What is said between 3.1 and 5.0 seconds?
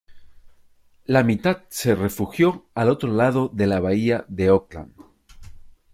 lado de la Bahía de Oakland.